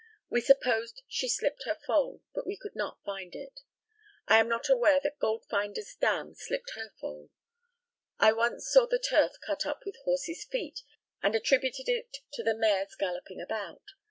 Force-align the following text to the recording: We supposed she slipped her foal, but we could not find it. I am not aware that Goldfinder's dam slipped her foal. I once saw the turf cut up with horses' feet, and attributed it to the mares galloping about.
We 0.31 0.41
supposed 0.41 1.03
she 1.07 1.29
slipped 1.29 1.65
her 1.65 1.77
foal, 1.85 2.23
but 2.33 2.47
we 2.47 2.57
could 2.57 2.73
not 2.75 3.03
find 3.05 3.35
it. 3.35 3.59
I 4.27 4.39
am 4.39 4.47
not 4.47 4.67
aware 4.67 4.99
that 4.99 5.19
Goldfinder's 5.19 5.93
dam 5.93 6.33
slipped 6.33 6.71
her 6.71 6.89
foal. 6.99 7.29
I 8.17 8.33
once 8.33 8.67
saw 8.67 8.87
the 8.87 8.97
turf 8.97 9.33
cut 9.45 9.63
up 9.67 9.85
with 9.85 9.97
horses' 10.05 10.43
feet, 10.43 10.81
and 11.21 11.35
attributed 11.35 11.87
it 11.87 12.17
to 12.33 12.41
the 12.41 12.55
mares 12.57 12.95
galloping 12.95 13.39
about. 13.39 13.91